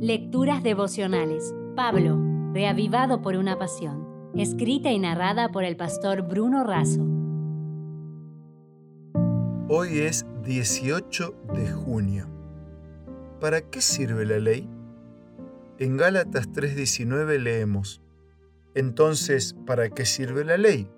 Lecturas 0.00 0.62
devocionales. 0.62 1.54
Pablo, 1.74 2.20
reavivado 2.52 3.22
por 3.22 3.34
una 3.34 3.58
pasión. 3.58 4.30
Escrita 4.36 4.90
y 4.90 4.98
narrada 4.98 5.48
por 5.48 5.64
el 5.64 5.74
pastor 5.78 6.20
Bruno 6.20 6.64
Razo. 6.64 7.00
Hoy 9.70 10.00
es 10.00 10.26
18 10.44 11.34
de 11.54 11.72
junio. 11.72 12.28
¿Para 13.40 13.62
qué 13.62 13.80
sirve 13.80 14.26
la 14.26 14.38
ley? 14.38 14.68
En 15.78 15.96
Gálatas 15.96 16.52
3:19 16.52 17.38
leemos, 17.38 18.02
Entonces, 18.74 19.56
¿para 19.66 19.88
qué 19.88 20.04
sirve 20.04 20.44
la 20.44 20.58
ley? 20.58 20.90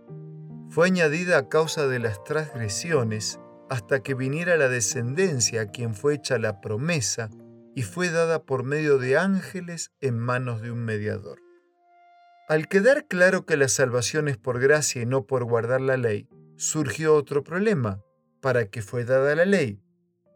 Fue 0.70 0.88
añadida 0.88 1.38
a 1.38 1.48
causa 1.48 1.86
de 1.86 2.00
las 2.00 2.24
transgresiones 2.24 3.38
hasta 3.70 4.02
que 4.02 4.14
viniera 4.14 4.56
la 4.56 4.68
descendencia 4.68 5.62
a 5.62 5.66
quien 5.66 5.94
fue 5.94 6.14
hecha 6.14 6.36
la 6.40 6.60
promesa 6.60 7.30
y 7.78 7.82
fue 7.82 8.10
dada 8.10 8.42
por 8.42 8.64
medio 8.64 8.98
de 8.98 9.16
ángeles 9.16 9.92
en 10.00 10.18
manos 10.18 10.62
de 10.62 10.72
un 10.72 10.84
mediador. 10.84 11.38
Al 12.48 12.66
quedar 12.66 13.06
claro 13.06 13.46
que 13.46 13.56
la 13.56 13.68
salvación 13.68 14.26
es 14.26 14.36
por 14.36 14.58
gracia 14.58 15.00
y 15.02 15.06
no 15.06 15.28
por 15.28 15.44
guardar 15.44 15.80
la 15.80 15.96
ley, 15.96 16.28
surgió 16.56 17.14
otro 17.14 17.44
problema. 17.44 18.02
¿Para 18.40 18.68
qué 18.68 18.82
fue 18.82 19.04
dada 19.04 19.36
la 19.36 19.44
ley? 19.44 19.80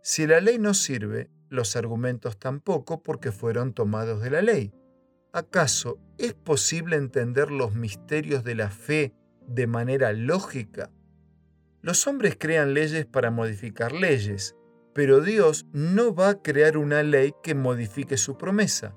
Si 0.04 0.24
la 0.28 0.40
ley 0.40 0.60
no 0.60 0.72
sirve, 0.72 1.32
los 1.48 1.74
argumentos 1.74 2.38
tampoco 2.38 3.02
porque 3.02 3.32
fueron 3.32 3.74
tomados 3.74 4.22
de 4.22 4.30
la 4.30 4.40
ley. 4.40 4.72
¿Acaso 5.32 5.98
es 6.18 6.34
posible 6.34 6.94
entender 6.94 7.50
los 7.50 7.74
misterios 7.74 8.44
de 8.44 8.54
la 8.54 8.70
fe 8.70 9.16
de 9.48 9.66
manera 9.66 10.12
lógica? 10.12 10.92
Los 11.80 12.06
hombres 12.06 12.36
crean 12.38 12.72
leyes 12.72 13.04
para 13.04 13.32
modificar 13.32 13.90
leyes, 13.90 14.54
pero 14.94 15.20
Dios 15.20 15.66
no 15.72 16.14
va 16.14 16.28
a 16.30 16.42
crear 16.42 16.76
una 16.76 17.02
ley 17.02 17.32
que 17.42 17.54
modifique 17.54 18.16
su 18.16 18.36
promesa. 18.36 18.94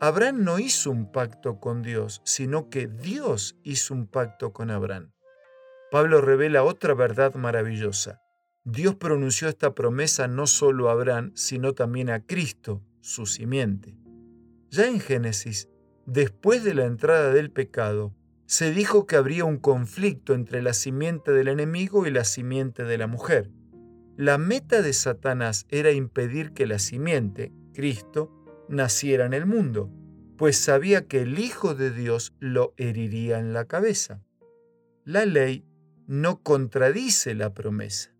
Abraham 0.00 0.42
no 0.42 0.58
hizo 0.58 0.90
un 0.90 1.12
pacto 1.12 1.60
con 1.60 1.82
Dios, 1.82 2.22
sino 2.24 2.68
que 2.70 2.88
Dios 2.88 3.56
hizo 3.62 3.94
un 3.94 4.06
pacto 4.08 4.52
con 4.52 4.70
Abraham. 4.70 5.12
Pablo 5.90 6.20
revela 6.20 6.64
otra 6.64 6.94
verdad 6.94 7.34
maravillosa. 7.34 8.20
Dios 8.64 8.94
pronunció 8.94 9.48
esta 9.48 9.74
promesa 9.74 10.26
no 10.28 10.46
solo 10.46 10.88
a 10.88 10.92
Abraham, 10.92 11.32
sino 11.34 11.74
también 11.74 12.10
a 12.10 12.24
Cristo, 12.24 12.82
su 13.00 13.26
simiente. 13.26 13.96
Ya 14.70 14.86
en 14.86 15.00
Génesis, 15.00 15.68
después 16.06 16.64
de 16.64 16.74
la 16.74 16.86
entrada 16.86 17.32
del 17.32 17.50
pecado, 17.50 18.14
se 18.46 18.72
dijo 18.72 19.06
que 19.06 19.16
habría 19.16 19.44
un 19.44 19.58
conflicto 19.58 20.34
entre 20.34 20.62
la 20.62 20.72
simiente 20.72 21.32
del 21.32 21.48
enemigo 21.48 22.06
y 22.06 22.10
la 22.10 22.24
simiente 22.24 22.84
de 22.84 22.98
la 22.98 23.06
mujer. 23.06 23.50
La 24.22 24.38
meta 24.38 24.82
de 24.82 24.92
Satanás 24.92 25.66
era 25.68 25.90
impedir 25.90 26.52
que 26.52 26.68
la 26.68 26.78
simiente, 26.78 27.52
Cristo, 27.74 28.30
naciera 28.68 29.26
en 29.26 29.32
el 29.32 29.46
mundo, 29.46 29.90
pues 30.38 30.56
sabía 30.56 31.08
que 31.08 31.22
el 31.22 31.40
Hijo 31.40 31.74
de 31.74 31.90
Dios 31.90 32.32
lo 32.38 32.72
heriría 32.76 33.40
en 33.40 33.52
la 33.52 33.64
cabeza. 33.64 34.22
La 35.04 35.26
ley 35.26 35.64
no 36.06 36.40
contradice 36.40 37.34
la 37.34 37.52
promesa, 37.52 38.14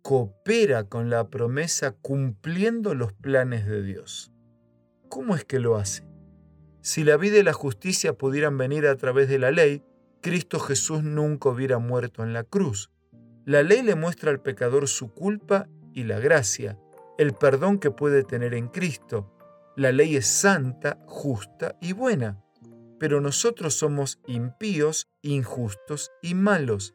coopera 0.00 0.84
con 0.84 1.10
la 1.10 1.28
promesa 1.28 1.92
cumpliendo 1.92 2.94
los 2.94 3.12
planes 3.12 3.66
de 3.66 3.82
Dios. 3.82 4.32
¿Cómo 5.10 5.36
es 5.36 5.44
que 5.44 5.60
lo 5.60 5.76
hace? 5.76 6.08
Si 6.80 7.04
la 7.04 7.18
vida 7.18 7.36
y 7.36 7.42
la 7.42 7.52
justicia 7.52 8.14
pudieran 8.14 8.56
venir 8.56 8.86
a 8.86 8.96
través 8.96 9.28
de 9.28 9.38
la 9.38 9.50
ley, 9.50 9.82
Cristo 10.22 10.58
Jesús 10.58 11.02
nunca 11.02 11.50
hubiera 11.50 11.78
muerto 11.78 12.22
en 12.24 12.32
la 12.32 12.44
cruz. 12.44 12.90
La 13.48 13.62
ley 13.62 13.80
le 13.80 13.94
muestra 13.94 14.30
al 14.30 14.42
pecador 14.42 14.88
su 14.88 15.14
culpa 15.14 15.70
y 15.94 16.04
la 16.04 16.20
gracia, 16.20 16.78
el 17.16 17.32
perdón 17.32 17.78
que 17.78 17.90
puede 17.90 18.22
tener 18.22 18.52
en 18.52 18.68
Cristo. 18.68 19.32
La 19.74 19.90
ley 19.90 20.16
es 20.16 20.26
santa, 20.26 20.98
justa 21.06 21.74
y 21.80 21.94
buena, 21.94 22.44
pero 23.00 23.22
nosotros 23.22 23.72
somos 23.72 24.20
impíos, 24.26 25.08
injustos 25.22 26.10
y 26.20 26.34
malos. 26.34 26.94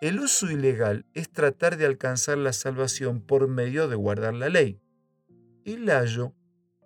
El 0.00 0.20
uso 0.20 0.50
ilegal 0.50 1.04
es 1.12 1.30
tratar 1.30 1.76
de 1.76 1.84
alcanzar 1.84 2.38
la 2.38 2.54
salvación 2.54 3.20
por 3.20 3.46
medio 3.46 3.86
de 3.86 3.96
guardar 3.96 4.32
la 4.32 4.48
ley. 4.48 4.80
Y 5.64 5.76
Layo 5.76 6.32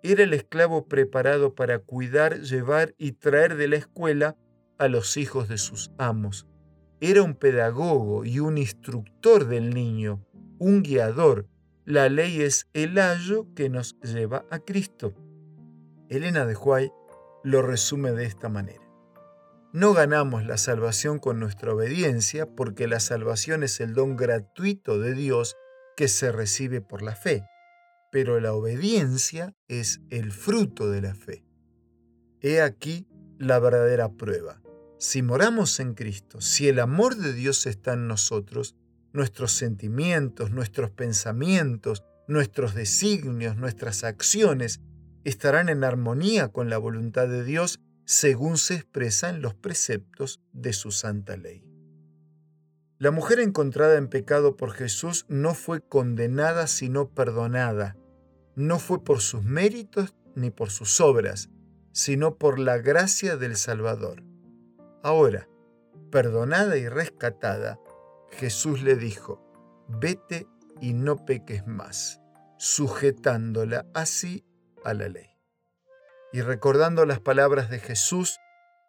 era 0.03 0.23
el 0.23 0.33
esclavo 0.33 0.89
preparado 0.89 1.55
para 1.55 1.79
cuidar, 1.79 2.41
llevar 2.41 2.93
y 2.97 3.13
traer 3.13 3.55
de 3.55 3.69
la 3.69 3.77
escuela 3.77 4.35
a 4.77 4.89
los 4.89 5.15
hijos 5.15 5.47
de 5.47 5.57
sus 5.57 5.89
amos. 5.97 6.49
Era 7.05 7.23
un 7.23 7.35
pedagogo 7.35 8.25
y 8.25 8.39
un 8.39 8.57
instructor 8.57 9.47
del 9.47 9.73
niño, 9.73 10.25
un 10.59 10.81
guiador. 10.81 11.47
La 11.85 12.09
ley 12.09 12.41
es 12.41 12.67
el 12.73 12.97
ayo 12.97 13.47
que 13.55 13.69
nos 13.69 13.99
lleva 14.01 14.45
a 14.49 14.59
Cristo. 14.59 15.13
Elena 16.09 16.45
de 16.45 16.55
Huay 16.55 16.91
lo 17.43 17.61
resume 17.61 18.11
de 18.11 18.25
esta 18.25 18.49
manera. 18.49 18.81
No 19.71 19.93
ganamos 19.93 20.45
la 20.45 20.57
salvación 20.57 21.19
con 21.19 21.39
nuestra 21.39 21.73
obediencia 21.73 22.47
porque 22.47 22.87
la 22.87 22.99
salvación 22.99 23.63
es 23.63 23.79
el 23.79 23.93
don 23.93 24.15
gratuito 24.15 24.99
de 24.99 25.13
Dios 25.13 25.55
que 25.95 26.07
se 26.07 26.31
recibe 26.31 26.81
por 26.81 27.01
la 27.01 27.15
fe 27.15 27.43
pero 28.15 28.39
la 28.39 28.53
obediencia 28.53 29.53
es 29.67 29.99
el 30.09 30.31
fruto 30.31 30.89
de 30.89 31.01
la 31.01 31.15
fe. 31.15 31.43
He 32.39 32.61
aquí 32.61 33.05
la 33.37 33.59
verdadera 33.59 34.07
prueba. 34.07 34.61
Si 35.07 35.21
moramos 35.21 35.79
en 35.79 35.93
Cristo, 35.93 36.41
si 36.41 36.67
el 36.67 36.79
amor 36.79 37.15
de 37.15 37.31
Dios 37.31 37.67
está 37.67 37.93
en 37.93 38.07
nosotros, 38.07 38.73
nuestros 39.13 39.51
sentimientos, 39.51 40.49
nuestros 40.49 40.89
pensamientos, 40.89 42.03
nuestros 42.27 42.73
designios, 42.73 43.55
nuestras 43.55 44.03
acciones 44.03 44.81
estarán 45.23 45.69
en 45.69 45.83
armonía 45.83 46.47
con 46.47 46.71
la 46.71 46.79
voluntad 46.79 47.27
de 47.27 47.43
Dios 47.43 47.79
según 48.05 48.57
se 48.57 48.73
expresa 48.73 49.29
en 49.29 49.43
los 49.43 49.53
preceptos 49.53 50.41
de 50.53 50.73
su 50.73 50.89
santa 50.89 51.37
ley. 51.37 51.63
La 52.97 53.11
mujer 53.11 53.39
encontrada 53.39 53.99
en 53.99 54.07
pecado 54.07 54.57
por 54.57 54.71
Jesús 54.71 55.27
no 55.29 55.53
fue 55.53 55.81
condenada 55.87 56.65
sino 56.65 57.09
perdonada 57.13 57.95
no 58.55 58.79
fue 58.79 59.03
por 59.03 59.21
sus 59.21 59.43
méritos 59.43 60.15
ni 60.33 60.49
por 60.49 60.71
sus 60.71 60.99
obras, 60.99 61.49
sino 61.91 62.39
por 62.39 62.57
la 62.57 62.79
gracia 62.79 63.37
del 63.37 63.55
Salvador. 63.55 64.23
Ahora, 65.05 65.47
perdonada 66.09 66.77
y 66.77 66.89
rescatada, 66.89 67.79
Jesús 68.31 68.81
le 68.81 68.95
dijo, 68.95 69.39
vete 69.87 70.47
y 70.81 70.93
no 70.93 71.25
peques 71.25 71.67
más, 71.67 72.21
sujetándola 72.57 73.85
así 73.93 74.43
a 74.83 74.95
la 74.95 75.07
ley. 75.07 75.27
Y 76.33 76.41
recordando 76.41 77.05
las 77.05 77.19
palabras 77.19 77.69
de 77.69 77.77
Jesús, 77.77 78.39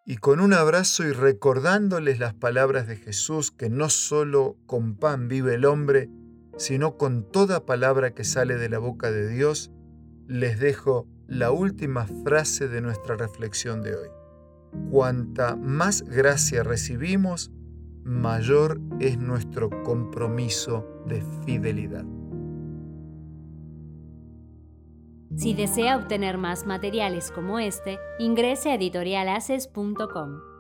y 0.06 0.16
con 0.16 0.41
un 0.41 0.55
abrazo 0.55 1.05
y 1.05 1.12
recordándoles 1.12 2.19
las 2.19 2.32
palabras 2.32 2.87
de 2.87 2.97
Jesús, 2.97 3.50
que 3.50 3.69
no 3.69 3.91
solo 3.91 4.56
con 4.65 4.97
pan 4.97 5.28
vive 5.28 5.56
el 5.56 5.66
hombre, 5.66 6.09
sino 6.56 6.97
con 6.97 7.31
toda 7.31 7.66
palabra 7.66 8.15
que 8.15 8.25
sale 8.25 8.56
de 8.56 8.71
la 8.71 8.78
boca 8.78 9.10
de 9.10 9.28
Dios, 9.28 9.71
les 10.26 10.59
dejo 10.60 11.06
la 11.26 11.50
última 11.50 12.06
frase 12.25 12.69
de 12.69 12.81
nuestra 12.81 13.16
reflexión 13.16 13.82
de 13.82 13.97
hoy. 13.97 14.09
Cuanta 14.91 15.56
más 15.56 16.03
gracia 16.03 16.62
recibimos, 16.62 17.50
mayor 18.04 18.81
es 19.00 19.19
nuestro 19.19 19.71
compromiso 19.82 20.87
de 21.06 21.22
fidelidad. 21.44 22.04
Si 25.37 25.53
desea 25.55 25.97
obtener 25.97 26.38
más 26.38 26.66
materiales 26.66 27.31
como 27.31 27.59
este, 27.59 27.99
ingrese 28.19 28.71
a 28.71 28.75
editorialaces.com. 28.75 30.56